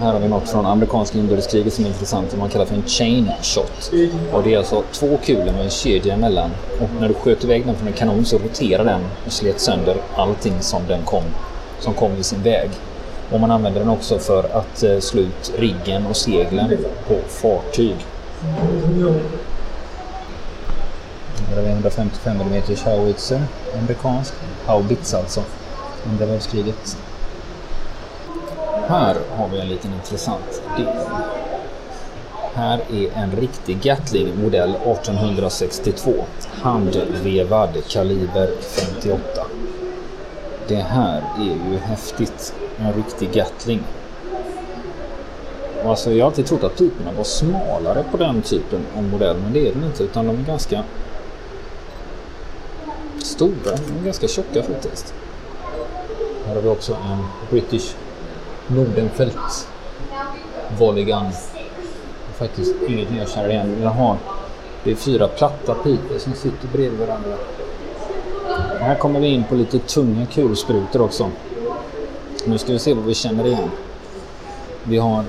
Här 0.00 0.12
har 0.12 0.20
vi 0.20 0.28
något 0.28 0.48
från 0.48 0.66
amerikanska 0.66 1.18
inbördeskriget 1.18 1.74
som 1.74 1.84
är 1.84 1.88
intressant, 1.88 2.30
som 2.30 2.40
man 2.40 2.48
kallar 2.48 2.64
för 2.64 2.74
en 2.74 2.86
chain 2.86 3.30
shot. 3.42 3.92
Och 4.32 4.42
det 4.42 4.54
är 4.54 4.58
alltså 4.58 4.82
två 4.92 5.18
kulor 5.24 5.52
med 5.52 5.64
en 5.64 5.70
kedja 5.70 6.14
emellan. 6.14 6.50
Och 6.80 6.88
när 7.00 7.08
du 7.08 7.14
sköt 7.14 7.44
iväg 7.44 7.66
den 7.66 7.74
från 7.74 7.88
en 7.88 7.94
kanon 7.94 8.24
så 8.24 8.38
roterar 8.38 8.84
den 8.84 9.00
och 9.26 9.32
slet 9.32 9.60
sönder 9.60 9.96
allting 10.16 10.60
som 10.60 10.86
den 10.88 11.02
kom, 11.02 11.24
som 11.80 11.94
kom 11.94 12.12
i 12.12 12.22
sin 12.22 12.42
väg. 12.42 12.70
Och 13.30 13.40
man 13.40 13.50
använder 13.50 13.80
den 13.80 13.88
också 13.88 14.18
för 14.18 14.44
att 14.56 14.82
eh, 14.82 14.98
slå 14.98 15.20
ut 15.20 15.52
riggen 15.58 16.06
och 16.06 16.16
seglen 16.16 16.76
på 17.08 17.14
fartyg. 17.28 17.96
Här 21.48 21.56
har 21.56 21.62
vi 21.62 21.68
155 21.68 22.40
mm 22.40 22.62
howitzer, 22.84 23.42
amerikansk. 23.78 24.34
Haubits 24.66 25.14
alltså, 25.14 25.42
andra 26.10 26.26
världskriget. 26.26 26.96
Här 28.88 29.16
har 29.36 29.48
vi 29.48 29.60
en 29.60 29.68
liten 29.68 29.92
intressant 29.94 30.62
del. 30.76 30.86
Här 32.54 32.80
är 32.92 33.10
en 33.14 33.32
riktig 33.32 33.80
Gatling 33.80 34.42
modell 34.42 34.70
1862. 34.70 36.12
Handvevad 36.62 37.88
kaliber 37.88 38.50
58. 38.60 39.46
Det 40.68 40.76
här 40.76 41.22
är 41.38 41.70
ju 41.70 41.78
häftigt. 41.78 42.54
En 42.80 42.92
riktig 42.92 43.32
Gatling. 43.32 43.80
Alltså 45.84 46.12
jag 46.12 46.24
har 46.24 46.30
alltid 46.30 46.46
trott 46.46 46.64
att 46.64 46.78
piporna 46.78 47.12
var 47.12 47.24
smalare 47.24 48.04
på 48.10 48.16
den 48.16 48.42
typen 48.42 48.80
av 48.96 49.02
modell 49.02 49.36
men 49.36 49.52
det 49.52 49.68
är 49.68 49.72
de 49.72 49.84
inte 49.84 50.04
utan 50.04 50.26
de 50.26 50.38
är 50.38 50.42
ganska 50.42 50.84
stora. 53.18 53.76
De 53.86 54.00
är 54.00 54.04
ganska 54.04 54.28
tjocka 54.28 54.62
faktiskt. 54.62 55.14
Här 56.46 56.54
har 56.54 56.62
vi 56.62 56.68
också 56.68 56.92
en 56.92 57.18
British 57.50 57.94
Nordenfelt 58.66 59.68
Volleygun. 60.78 61.26
Faktiskt 62.34 62.74
ingenting 62.88 63.18
jag 63.18 63.28
känner 63.28 63.50
igen. 63.50 63.76
Jag 63.82 63.90
har, 63.90 64.16
det 64.84 64.90
är 64.90 64.94
fyra 64.94 65.28
platta 65.28 65.74
pipor 65.74 66.18
som 66.18 66.32
sitter 66.32 66.68
bredvid 66.72 66.98
varandra. 66.98 67.36
Här 68.80 68.94
kommer 68.94 69.20
vi 69.20 69.26
in 69.26 69.44
på 69.44 69.54
lite 69.54 69.78
tunga 69.78 70.26
kulsprutor 70.26 71.02
också. 71.02 71.30
Nu 72.46 72.58
ska 72.58 72.72
vi 72.72 72.78
se 72.78 72.94
vad 72.94 73.04
vi 73.04 73.14
känner 73.14 73.46
igen. 73.46 73.70
Vi 74.84 74.98
har 74.98 75.24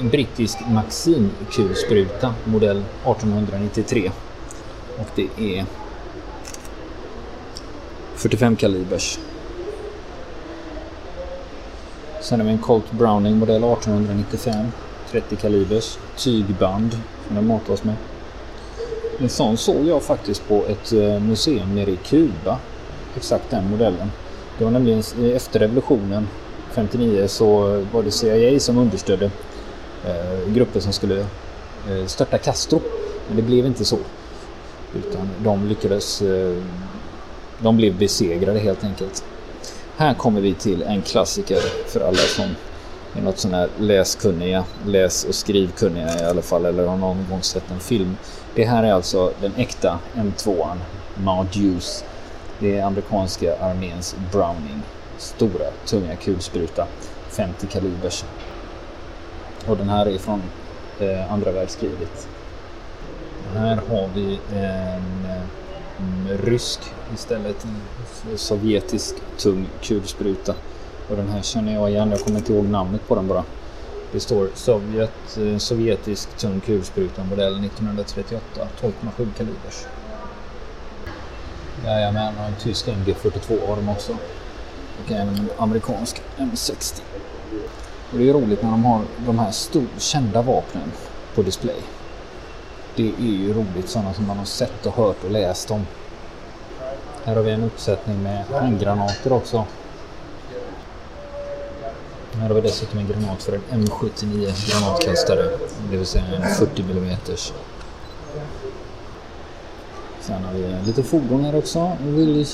en, 0.00 0.08
brittisk 0.08 0.58
Maxim 0.68 1.30
Q-spruta 1.50 2.34
modell 2.44 2.76
1893. 2.78 4.10
Och 4.98 5.08
det 5.14 5.58
är 5.58 5.64
45 8.14 8.56
kalibers. 8.56 9.18
Sen 12.20 12.40
har 12.40 12.46
vi 12.46 12.52
en 12.52 12.58
Colt 12.58 12.92
Browning 12.92 13.38
modell 13.38 13.64
1895. 13.64 14.66
30 15.10 15.36
kalibers. 15.36 15.98
Tygband 16.16 16.98
som 17.26 17.36
den 17.36 17.46
matas 17.46 17.84
med. 17.84 17.94
En 19.20 19.28
sån 19.28 19.56
såg 19.56 19.86
jag 19.86 20.02
faktiskt 20.02 20.48
på 20.48 20.64
ett 20.68 20.92
eh, 20.92 21.20
museum 21.20 21.74
nere 21.74 21.90
i 21.90 21.96
Kuba. 21.96 22.58
Exakt 23.16 23.50
den 23.50 23.70
modellen. 23.70 24.10
Det 24.58 24.64
var 24.64 24.70
nämligen 24.70 25.02
efter 25.34 25.60
revolutionen 25.60 26.28
59 26.74 27.28
så 27.28 27.60
var 27.92 28.02
det 28.02 28.10
CIA 28.10 28.60
som 28.60 28.78
understödde 28.78 29.30
eh, 30.06 30.52
grupper 30.52 30.80
som 30.80 30.92
skulle 30.92 31.20
eh, 31.90 32.06
störta 32.06 32.38
Castro. 32.38 32.80
Men 33.28 33.36
det 33.36 33.42
blev 33.42 33.66
inte 33.66 33.84
så. 33.84 33.98
Utan 34.94 35.30
de 35.44 35.68
lyckades... 35.68 36.22
Eh, 36.22 36.62
de 37.62 37.76
blev 37.76 37.98
besegrade 37.98 38.58
helt 38.58 38.84
enkelt. 38.84 39.24
Här 39.96 40.14
kommer 40.14 40.40
vi 40.40 40.54
till 40.54 40.82
en 40.82 41.02
klassiker 41.02 41.58
för 41.86 42.00
alla 42.00 42.16
som 42.16 42.44
är 43.16 43.22
något 43.22 43.38
sån 43.38 43.54
här 43.54 43.68
läskunniga, 43.78 44.64
läs 44.86 45.24
och 45.24 45.34
skrivkunniga 45.34 46.20
i 46.20 46.24
alla 46.24 46.42
fall, 46.42 46.64
eller 46.64 46.86
har 46.86 46.96
någon 46.96 47.26
gång 47.30 47.42
sett 47.42 47.70
en 47.70 47.80
film. 47.80 48.16
Det 48.54 48.64
här 48.64 48.82
är 48.82 48.92
alltså 48.92 49.32
den 49.40 49.52
äkta 49.56 49.98
M2an, 50.14 50.76
Mount 51.14 51.58
Hughes. 51.58 52.04
Det 52.60 52.78
är 52.78 52.84
amerikanska 52.84 53.56
arméns 53.58 54.16
Browning. 54.32 54.82
Stora, 55.18 55.70
tunga 55.86 56.16
kulspruta. 56.16 56.86
50 57.28 57.66
kalibers. 57.66 58.24
Och 59.66 59.76
den 59.76 59.88
här 59.88 60.06
är 60.06 60.18
från 60.18 60.42
eh, 61.00 61.32
andra 61.32 61.52
världskriget. 61.52 62.28
Här 63.54 63.76
har 63.76 64.08
vi 64.14 64.38
en 64.52 65.26
en 65.98 66.38
rysk 66.38 66.80
istället. 67.14 67.64
En 67.64 68.38
sovjetisk 68.38 69.14
tung 69.38 69.66
kulspruta. 69.82 70.54
Och 71.08 71.16
den 71.16 71.28
här 71.28 71.42
känner 71.42 71.74
jag 71.74 71.90
igen. 71.90 72.10
Jag 72.10 72.20
kommer 72.20 72.38
inte 72.38 72.52
ihåg 72.52 72.64
namnet 72.64 73.08
på 73.08 73.14
den 73.14 73.28
bara. 73.28 73.44
Det 74.12 74.20
står 74.20 74.48
Sovjet, 74.54 75.38
eh, 75.38 75.58
sovjetisk 75.58 76.36
tung 76.36 76.60
kulspruta 76.60 77.24
modell 77.24 77.60
1938 77.60 78.68
12,7 78.80 79.26
kalibers. 79.36 79.86
Jajamän, 81.88 82.34
och 82.38 82.44
en 82.44 82.54
tysk 82.54 82.86
MG42 82.86 83.68
har 83.68 83.76
de 83.76 83.88
också. 83.88 84.12
Och 85.04 85.12
även 85.12 85.28
en 85.28 85.48
amerikansk 85.58 86.22
M60. 86.36 87.00
Och 88.12 88.18
det 88.18 88.28
är 88.28 88.32
roligt 88.32 88.62
när 88.62 88.70
de 88.70 88.84
har 88.84 89.02
de 89.26 89.38
här 89.38 89.50
stor, 89.50 89.86
kända 89.98 90.42
vapnen 90.42 90.92
på 91.34 91.42
display. 91.42 91.80
Det 92.96 93.08
är 93.08 93.22
ju 93.22 93.52
roligt 93.52 93.88
sådana 93.88 94.14
som 94.14 94.26
man 94.26 94.38
har 94.38 94.44
sett 94.44 94.86
och 94.86 94.94
hört 94.94 95.24
och 95.24 95.30
läst 95.30 95.70
om. 95.70 95.86
Här 97.24 97.36
har 97.36 97.42
vi 97.42 97.50
en 97.50 97.64
uppsättning 97.64 98.22
med 98.22 98.44
handgranater 98.44 99.32
också. 99.32 99.64
Här 102.32 102.48
har 102.48 102.54
vi 102.54 102.60
dessutom 102.60 102.98
en 102.98 103.06
granat 103.06 103.42
för 103.42 103.60
en 103.70 103.84
M79 103.84 104.70
granatkastare. 104.70 105.42
Det 105.90 105.96
vill 105.96 106.06
säga 106.06 106.24
en 106.24 106.54
40 106.54 106.82
mm. 106.82 107.16
Sen 110.28 110.44
har 110.44 110.52
vi 110.52 110.86
lite 110.86 111.02
fordon 111.02 111.44
här 111.44 111.56
också. 111.56 111.78
En 111.78 112.44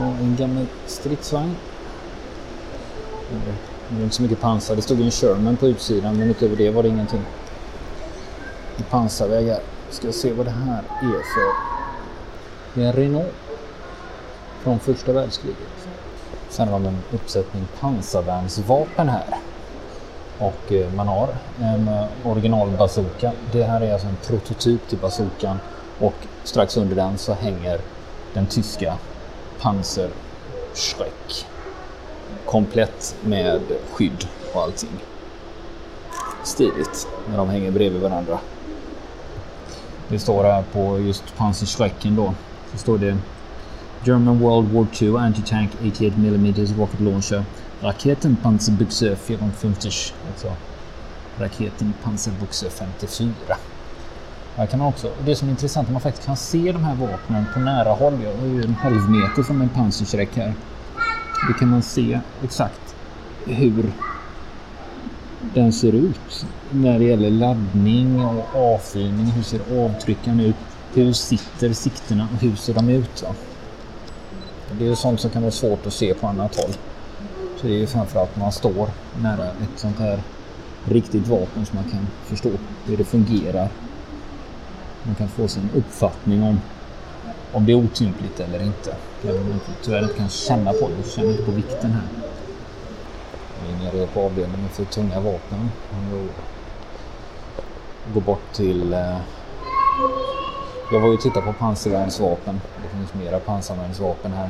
Och 0.00 0.20
en 0.20 0.36
gammal 0.38 0.66
stridsvagn. 0.86 1.56
Det 3.88 4.00
är 4.00 4.02
inte 4.02 4.16
så 4.16 4.22
mycket 4.22 4.40
pansar. 4.40 4.76
Det 4.76 4.82
stod 4.82 5.00
en 5.00 5.10
Sherman 5.10 5.56
på 5.56 5.68
utsidan 5.68 6.18
men 6.18 6.30
utöver 6.30 6.56
det 6.56 6.70
var 6.70 6.82
det 6.82 6.88
ingenting. 6.88 7.20
Pansarvägar. 8.90 9.60
Ska 9.90 10.12
se 10.12 10.32
vad 10.32 10.46
det 10.46 10.50
här 10.50 10.82
är 11.02 11.22
för. 11.22 11.52
Det 12.74 12.82
är 12.82 12.86
en 12.86 12.92
Renault. 12.92 13.34
Från 14.62 14.78
första 14.78 15.12
världskriget. 15.12 15.88
Sen 16.48 16.68
har 16.68 16.80
de 16.80 16.86
en 16.86 16.98
uppsättning 17.12 17.68
pansarvärnsvapen 17.80 19.08
här. 19.08 19.36
Och 20.40 20.72
eh, 20.72 20.92
man 20.92 21.08
har 21.08 21.28
en 21.60 21.88
originalbazooka. 22.24 22.28
original 22.28 22.70
bazooka. 22.70 23.32
Det 23.52 23.64
här 23.64 23.80
är 23.80 23.92
alltså 23.92 24.08
en 24.08 24.16
prototyp 24.26 24.88
till 24.88 24.98
bazookan. 24.98 25.58
Och 25.98 26.14
strax 26.44 26.76
under 26.76 26.96
den 26.96 27.18
så 27.18 27.32
hänger 27.32 27.80
den 28.34 28.46
tyska 28.46 28.94
Panzer-Schreck. 29.60 31.46
Komplett 32.46 33.16
med 33.24 33.60
skydd 33.92 34.26
och 34.54 34.62
allting. 34.62 34.90
Stiligt 36.44 37.08
när 37.30 37.36
de 37.36 37.48
hänger 37.48 37.70
bredvid 37.70 38.02
varandra. 38.02 38.38
Det 40.08 40.18
står 40.18 40.44
här 40.44 40.64
på 40.72 40.98
just 40.98 41.24
Panzer-Schrecken 41.36 42.16
då. 42.16 42.34
Så 42.72 42.78
står 42.78 42.98
det 42.98 43.16
German 44.04 44.38
World 44.38 44.72
War 44.72 44.86
II 45.00 45.08
Anti-Tank 45.08 45.68
88 45.80 46.16
mm 46.16 46.54
Rocket 46.78 47.00
Launcher 47.00 47.44
Raketen 47.82 48.36
54. 48.42 49.16
Alltså 50.28 50.52
raketen 51.38 51.92
54. 52.02 53.32
Här 54.56 54.66
kan 54.66 54.78
man 54.78 54.88
också, 54.88 55.12
det 55.24 55.36
som 55.36 55.48
är 55.48 55.52
intressant 55.52 55.86
är 55.86 55.90
att 55.90 55.92
man 55.92 56.00
faktiskt 56.00 56.26
kan 56.26 56.36
se 56.36 56.72
de 56.72 56.84
här 56.84 56.94
vapnen 56.94 57.44
på 57.54 57.60
nära 57.60 57.92
håll. 57.92 58.18
Jag 58.22 58.36
har 58.36 58.46
ju 58.46 58.62
en 58.62 58.74
halv 58.74 59.10
meter 59.10 59.42
från 59.42 59.60
en 59.62 59.68
pansarsträck 59.68 60.36
här. 60.36 60.54
Då 61.48 61.54
kan 61.54 61.68
man 61.68 61.82
se 61.82 62.20
exakt 62.44 62.94
hur 63.46 63.92
den 65.54 65.72
ser 65.72 65.92
ut 65.92 66.46
när 66.70 66.98
det 66.98 67.04
gäller 67.04 67.30
laddning 67.30 68.24
och 68.24 68.74
avfyrning. 68.74 69.26
Hur 69.26 69.42
ser 69.42 69.84
avtryckan 69.84 70.40
ut? 70.40 70.56
Hur 70.94 71.12
sitter 71.12 71.72
siktena 71.72 72.28
och 72.34 72.42
hur 72.42 72.56
ser 72.56 72.74
de 72.74 72.88
ut? 72.88 73.22
Va? 73.22 73.34
Det 74.78 74.84
är 74.84 74.88
ju 74.88 74.96
sånt 74.96 75.20
som 75.20 75.30
kan 75.30 75.42
vara 75.42 75.52
svårt 75.52 75.86
att 75.86 75.92
se 75.92 76.14
på 76.14 76.26
annat 76.26 76.56
håll. 76.56 76.74
Så 77.60 77.66
det 77.66 77.72
är 77.72 77.78
ju 77.78 77.86
framförallt 77.86 78.36
när 78.36 78.42
man 78.42 78.52
står 78.52 78.88
nära 79.22 79.44
ett 79.44 79.78
sånt 79.78 79.98
här 79.98 80.22
riktigt 80.84 81.26
vapen 81.26 81.66
som 81.66 81.76
man 81.76 81.90
kan 81.90 82.06
förstå 82.24 82.50
hur 82.84 82.96
det 82.96 83.04
fungerar. 83.04 83.68
Man 85.02 85.14
kan 85.14 85.28
få 85.28 85.48
sin 85.48 85.70
uppfattning 85.74 86.42
om 86.42 86.60
om 87.52 87.66
det 87.66 87.72
är 87.72 87.76
otympligt 87.76 88.40
eller 88.40 88.62
inte. 88.62 88.96
Även 89.24 89.42
om 89.42 89.48
man 89.48 89.60
tyvärr 89.82 90.02
inte 90.02 90.14
kan 90.14 90.28
känna 90.28 90.72
på 90.72 90.88
det, 90.88 91.02
så 91.02 91.10
känner 91.10 91.30
inte 91.30 91.42
på 91.42 91.50
vikten 91.50 91.90
här. 91.90 92.08
Vi 93.62 93.88
är 93.88 93.92
nere 93.92 94.06
på 94.06 94.20
avdelningen 94.20 94.68
för 94.68 94.84
tunga 94.84 95.20
vapen. 95.20 95.70
Går 98.14 98.20
bort 98.20 98.52
till... 98.52 98.92
Eh, 98.92 99.16
jag 100.92 101.00
var 101.00 101.08
ju 101.08 101.14
och 101.14 101.20
tittade 101.20 101.46
på 101.46 101.52
pansarvärnsvapen. 101.52 102.60
Det 102.82 102.96
finns 102.96 103.14
mera 103.14 103.40
pansarvärnsvapen 103.40 104.32
här. 104.32 104.48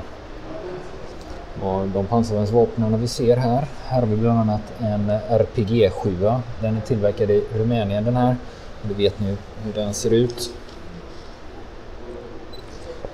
Och 1.63 1.89
de 1.89 2.07
pansarvärnsvapnen 2.07 3.01
vi 3.01 3.09
ser 3.09 3.37
här. 3.37 3.69
Här 3.85 4.01
har 4.01 4.07
vi 4.07 4.17
bland 4.17 4.41
annat 4.41 4.63
en 4.79 5.11
RPG 5.11 5.93
7. 5.93 6.17
Den 6.61 6.77
är 6.77 6.81
tillverkad 6.81 7.31
i 7.31 7.45
Rumänien 7.55 8.05
den 8.05 8.17
här. 8.17 8.37
Det 8.83 8.95
vet 8.95 9.21
ni 9.21 9.37
hur 9.65 9.73
den 9.73 9.95
ser 9.95 10.11
ut. 10.11 10.51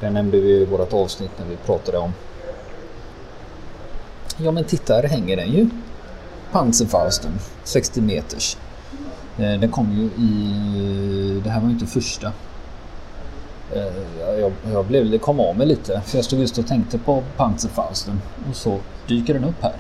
Den 0.01 0.15
nämnde 0.15 0.41
vi 0.41 0.51
i 0.51 0.65
vårt 0.65 0.93
avsnitt 0.93 1.31
när 1.39 1.47
vi 1.47 1.57
pratade 1.57 1.99
om 1.99 2.13
Ja 4.39 4.51
men 4.51 4.65
titta, 4.65 4.95
här 4.95 5.03
hänger 5.03 5.37
den 5.37 5.53
ju. 5.53 5.69
Panzerfausten, 6.53 7.33
60 7.65 8.01
meters. 8.01 8.57
Eh, 9.39 9.61
den 9.61 9.71
kom 9.71 9.93
ju 9.93 10.25
i... 10.25 11.41
Det 11.45 11.51
här 11.51 11.61
var 11.61 11.69
ju 11.69 11.75
inte 11.75 11.87
första. 11.87 12.33
Eh, 13.75 14.39
jag, 14.41 14.53
jag 14.73 14.85
blev, 14.85 15.11
det 15.11 15.19
kom 15.19 15.41
av 15.41 15.57
mig 15.57 15.67
lite 15.67 16.01
för 16.01 16.19
jag 16.19 16.25
stod 16.25 16.41
just 16.41 16.59
och 16.59 16.67
tänkte 16.67 16.99
på 16.99 17.23
Panzerfausten 17.37 18.23
och 18.51 18.57
så 18.57 18.79
dyker 19.09 19.35
den 19.35 19.45
upp 19.45 19.63
här. 19.63 19.75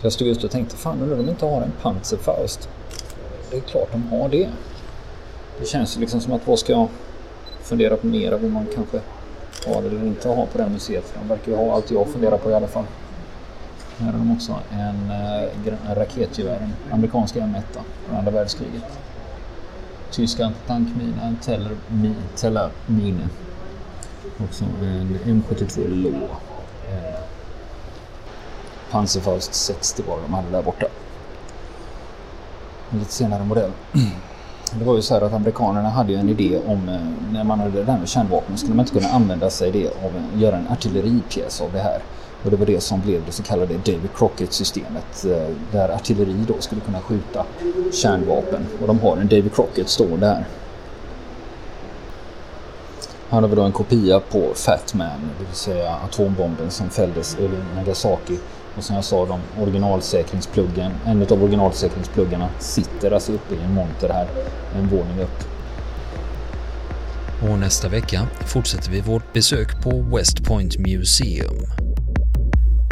Jag 0.00 0.12
stod 0.12 0.28
just 0.28 0.44
och 0.44 0.50
tänkte, 0.50 0.76
fan 0.76 1.02
undrar 1.02 1.16
de 1.16 1.28
inte 1.28 1.46
har 1.46 1.62
en 1.62 1.72
Panzerfaust? 1.82 2.68
Det 3.50 3.56
är 3.56 3.60
klart 3.60 3.92
de 3.92 4.08
har 4.08 4.28
det. 4.28 4.48
Det 5.60 5.66
känns 5.66 5.98
liksom 5.98 6.20
som 6.20 6.32
att 6.32 6.46
vad 6.46 6.58
ska 6.58 6.72
jag 6.72 6.88
fundera 7.62 7.96
på 7.96 8.06
mer 8.06 8.32
vad 8.32 8.50
man 8.50 8.66
kanske 8.74 9.00
har 9.66 9.82
eller 9.82 10.06
inte 10.06 10.28
har 10.28 10.46
på 10.46 10.58
det 10.58 10.62
här 10.62 10.70
museet. 10.70 11.14
De 11.20 11.28
verkar 11.28 11.52
ju 11.52 11.58
ha 11.58 11.74
allt 11.74 11.90
jag 11.90 12.08
funderar 12.08 12.38
på 12.38 12.50
i 12.50 12.54
alla 12.54 12.66
fall. 12.66 12.84
Här 13.98 14.12
har 14.12 14.18
de 14.18 14.32
också 14.32 14.52
en, 14.70 15.10
eh, 15.10 15.88
en 15.88 15.94
raketgevär, 15.94 16.60
en 16.60 16.92
amerikanska 16.92 17.40
M1 17.40 17.62
från 18.06 18.16
andra 18.16 18.30
världskriget. 18.30 18.82
Tyska 20.10 20.52
tankmina, 20.66 21.34
Tellermine. 22.36 23.28
Också 24.44 24.64
en 24.64 25.18
M72 25.24 25.88
Lå. 25.88 26.08
Eh, 26.88 27.20
Panzerfaust 28.90 29.54
60 29.54 30.02
var 30.08 30.18
de 30.22 30.34
hade 30.34 30.50
där 30.50 30.62
borta. 30.62 30.86
En 32.90 32.98
lite 32.98 33.12
senare 33.12 33.44
modell. 33.44 33.70
Det 34.78 34.84
var 34.84 34.96
ju 34.96 35.02
så 35.02 35.14
här 35.14 35.20
att 35.20 35.32
amerikanerna 35.32 35.88
hade 35.88 36.12
ju 36.12 36.18
en 36.18 36.28
idé 36.28 36.60
om 36.66 36.88
eh, 36.88 37.00
när 37.32 37.44
man 37.44 37.58
hade 37.60 37.70
det 37.70 37.84
där 37.84 37.98
med 37.98 38.08
kärnvapen 38.08 38.56
skulle 38.56 38.74
man 38.74 38.86
inte 38.86 38.98
kunna 38.98 39.08
använda 39.08 39.50
sig 39.50 39.72
det 39.72 39.88
av 39.88 40.40
göra 40.40 40.56
en 40.56 40.68
artilleripjäs 40.68 41.60
av 41.60 41.72
det 41.72 41.80
här. 41.80 42.02
Och 42.44 42.50
det 42.50 42.56
var 42.56 42.66
det 42.66 42.80
som 42.80 43.00
blev 43.00 43.26
det 43.26 43.32
så 43.32 43.42
kallade 43.42 43.74
David 43.74 44.10
Crockett-systemet 44.16 45.24
eh, 45.24 45.48
där 45.72 45.88
artilleri 45.88 46.44
då 46.48 46.54
skulle 46.60 46.80
kunna 46.80 47.00
skjuta 47.00 47.44
kärnvapen. 47.92 48.66
Och 48.80 48.86
de 48.86 49.00
har 49.00 49.16
en 49.16 49.28
David 49.28 49.54
Crockett 49.54 49.88
stående 49.88 50.26
här. 50.26 50.44
Här 53.28 53.40
har 53.40 53.48
vi 53.48 53.56
då 53.56 53.62
en 53.62 53.72
kopia 53.72 54.20
på 54.20 54.52
Fat 54.54 54.94
Man, 54.94 55.08
det 55.38 55.44
vill 55.44 55.54
säga 55.54 55.90
atombomben 55.90 56.70
som 56.70 56.90
fälldes 56.90 57.38
i 57.38 57.50
Nagasaki. 57.76 58.38
Och 58.76 58.84
som 58.84 58.94
jag 58.96 59.04
sa, 59.04 59.26
de 59.26 59.40
originalsäkringspluggen, 59.62 60.92
en 61.06 61.22
av 61.22 61.42
originalsäkringspluggarna 61.42 62.48
sitter 62.58 63.10
alltså 63.10 63.32
uppe 63.32 63.54
i 63.54 63.58
en 63.62 63.74
monter 63.74 64.08
här, 64.08 64.28
en 64.76 64.88
våning 64.88 65.20
upp. 65.20 65.44
Och 67.42 67.58
nästa 67.58 67.88
vecka 67.88 68.26
fortsätter 68.46 68.90
vi 68.90 69.00
vårt 69.00 69.32
besök 69.32 69.82
på 69.82 69.90
West 69.90 70.44
Point 70.44 70.78
Museum. 70.78 71.85